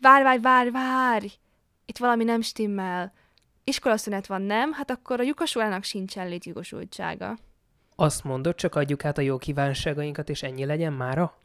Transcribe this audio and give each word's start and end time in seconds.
Várj, 0.00 0.22
várj, 0.24 0.40
várj, 0.40 0.70
várj! 0.70 1.26
Itt 1.86 1.98
valami 1.98 2.24
nem 2.24 2.40
stimmel. 2.40 3.12
Iskolaszünet 3.64 4.26
van, 4.26 4.42
nem? 4.42 4.72
Hát 4.72 4.90
akkor 4.90 5.20
a 5.20 5.22
lyukasórának 5.22 5.84
sincsen 5.84 6.28
létjogosultsága. 6.28 7.38
Azt 7.96 8.24
mondod, 8.24 8.54
csak 8.54 8.74
adjuk 8.74 9.04
át 9.04 9.18
a 9.18 9.20
jó 9.20 9.36
kívánságainkat, 9.38 10.28
és 10.28 10.42
ennyi 10.42 10.64
legyen 10.64 10.92
mára? 10.92 11.38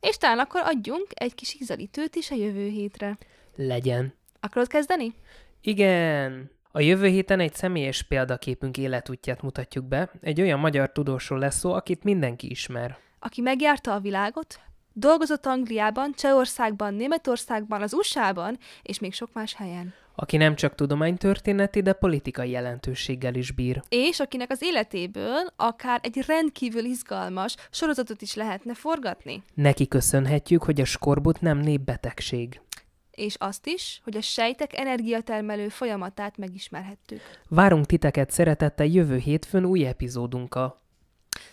És 0.00 0.16
talán 0.16 0.38
akkor 0.38 0.60
adjunk 0.64 1.06
egy 1.14 1.34
kis 1.34 1.54
ízelítőt 1.54 2.14
is 2.14 2.30
a 2.30 2.34
jövő 2.34 2.68
hétre. 2.68 3.18
Legyen. 3.56 4.14
Akarod 4.40 4.68
kezdeni? 4.68 5.14
Igen. 5.60 6.50
A 6.76 6.80
jövő 6.80 7.06
héten 7.06 7.40
egy 7.40 7.54
személyes 7.54 8.02
példaképünk 8.02 8.78
életútját 8.78 9.42
mutatjuk 9.42 9.84
be. 9.84 10.10
Egy 10.20 10.40
olyan 10.40 10.58
magyar 10.58 10.92
tudósról 10.92 11.38
lesz 11.38 11.58
szó, 11.58 11.72
akit 11.72 12.04
mindenki 12.04 12.50
ismer. 12.50 12.98
Aki 13.18 13.40
megjárta 13.40 13.92
a 13.94 14.00
világot, 14.00 14.60
dolgozott 14.92 15.46
Angliában, 15.46 16.12
Csehországban, 16.16 16.94
Németországban, 16.94 17.82
az 17.82 17.94
USA-ban, 17.94 18.58
és 18.82 18.98
még 18.98 19.12
sok 19.12 19.28
más 19.32 19.54
helyen. 19.54 19.94
Aki 20.14 20.36
nem 20.36 20.54
csak 20.54 20.74
tudománytörténeti, 20.74 21.82
de 21.82 21.92
politikai 21.92 22.50
jelentőséggel 22.50 23.34
is 23.34 23.52
bír. 23.52 23.82
És 23.88 24.20
akinek 24.20 24.50
az 24.50 24.62
életéből 24.62 25.46
akár 25.56 26.00
egy 26.02 26.24
rendkívül 26.26 26.84
izgalmas 26.84 27.56
sorozatot 27.70 28.22
is 28.22 28.34
lehetne 28.34 28.74
forgatni. 28.74 29.42
Neki 29.54 29.88
köszönhetjük, 29.88 30.62
hogy 30.62 30.80
a 30.80 30.84
skorbut 30.84 31.40
nem 31.40 31.58
népbetegség. 31.58 32.60
És 33.16 33.34
azt 33.38 33.66
is, 33.66 34.00
hogy 34.04 34.16
a 34.16 34.20
sejtek 34.20 34.78
energiatermelő 34.78 35.68
folyamatát 35.68 36.36
megismerhettük. 36.36 37.20
Várunk 37.48 37.86
titeket 37.86 38.30
szeretettel 38.30 38.86
jövő 38.86 39.16
hétfőn 39.16 39.64
új 39.64 39.86
epizódunkkal. 39.86 40.80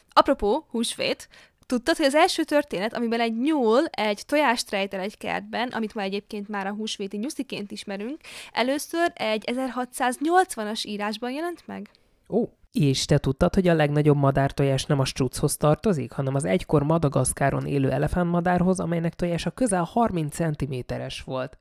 Apropó, 0.09 0.65
húsvét, 0.69 1.27
Tudtad, 1.65 1.97
hogy 1.97 2.05
az 2.05 2.15
első 2.15 2.43
történet, 2.43 2.93
amiben 2.93 3.19
egy 3.19 3.37
nyúl 3.37 3.85
egy 3.85 4.23
tojást 4.25 4.71
rejtel 4.71 4.99
egy 4.99 5.17
kertben, 5.17 5.69
amit 5.69 5.93
ma 5.93 6.01
egyébként 6.01 6.47
már 6.47 6.67
a 6.67 6.73
húsvéti 6.73 7.17
nyusziként 7.17 7.71
ismerünk, 7.71 8.17
először 8.51 9.11
egy 9.15 9.43
1680-as 9.51 10.85
írásban 10.85 11.31
jelent 11.31 11.63
meg? 11.65 11.89
Ó, 12.29 12.43
és 12.73 13.05
te 13.05 13.17
tudtad, 13.17 13.53
hogy 13.53 13.67
a 13.67 13.73
legnagyobb 13.73 14.17
madártojás 14.17 14.85
nem 14.85 14.99
a 14.99 15.05
struchoz 15.05 15.57
tartozik, 15.57 16.11
hanem 16.11 16.35
az 16.35 16.45
egykor 16.45 16.83
Madagaszkáron 16.83 17.65
élő 17.65 17.91
elefántmadárhoz, 17.91 18.79
amelynek 18.79 19.13
tojása 19.13 19.51
közel 19.51 19.83
30 19.83 20.35
cm-es 20.35 21.21
volt. 21.21 21.57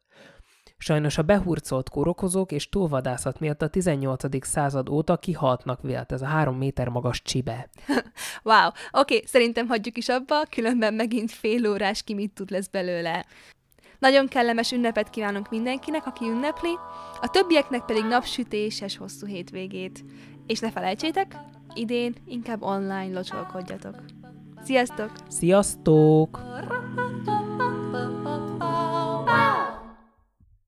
Sajnos 0.76 1.18
a 1.18 1.22
behurcolt 1.22 1.88
kórokozók 1.88 2.52
és 2.52 2.68
túlvadászat 2.68 3.40
miatt 3.40 3.62
a 3.62 3.68
18. 3.68 4.46
század 4.46 4.88
óta 4.88 5.16
kihaltnak 5.16 5.82
vélt 5.82 6.12
ez 6.12 6.22
a 6.22 6.26
három 6.26 6.56
méter 6.56 6.88
magas 6.88 7.22
csibe. 7.22 7.68
wow, 8.42 8.66
oké, 8.66 8.76
okay, 8.90 9.22
szerintem 9.26 9.66
hagyjuk 9.66 9.96
is 9.96 10.08
abba, 10.08 10.44
különben 10.50 10.94
megint 10.94 11.30
fél 11.30 11.70
órás 11.70 12.02
ki 12.02 12.14
mit 12.14 12.32
tud 12.32 12.50
lesz 12.50 12.66
belőle. 12.66 13.26
Nagyon 14.02 14.28
kellemes 14.28 14.72
ünnepet 14.72 15.10
kívánunk 15.10 15.50
mindenkinek, 15.50 16.06
aki 16.06 16.24
ünnepli, 16.24 16.74
a 17.20 17.30
többieknek 17.30 17.84
pedig 17.84 18.04
napsütéses 18.04 18.96
hosszú 18.96 19.26
hétvégét. 19.26 20.04
És 20.46 20.58
ne 20.58 20.70
felejtsétek, 20.70 21.36
idén 21.74 22.14
inkább 22.26 22.62
online 22.62 23.12
locsolkodjatok. 23.12 23.94
Sziasztok! 24.64 25.12
Sziasztok! 25.28 26.40